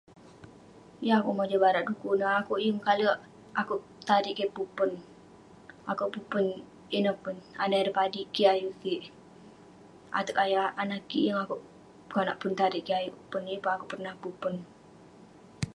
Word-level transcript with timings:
yeng 1.05 1.17
akouk 1.19 1.37
mojam 1.37 1.61
barak 1.63 1.85
du'kuk 1.87 2.15
neh 2.19 2.35
akouk 2.41 2.61
yeng 2.63 2.79
kalek 2.85 3.15
akouk 3.61 3.81
tarik 4.07 4.35
kik 4.37 4.51
pun 4.55 4.67
pon, 4.77 4.91
akouk 5.91 6.09
pun 6.13 6.23
pon 6.31 6.45
,ineh 6.97 7.15
pun 7.23 7.35
anah 7.63 7.81
ireh 7.81 7.97
padik 7.99 8.27
kik 8.35 8.51
ayuk 8.53 8.75
kik..ateg 8.83 10.35
yah 10.53 10.67
anah 10.81 11.01
kik, 11.09 11.25
yeng 11.27 11.41
akouk 11.43 11.61
konak 12.13 12.39
pun 12.41 12.51
tarik 12.59 12.83
kik 12.87 12.99
ayuk 12.99 13.17
pon, 13.31 13.43
yeng 13.49 13.61
pun 13.63 13.71
akouk 13.73 13.89
pernah 13.91 14.13
pun 14.21 14.33
pon 14.41 14.55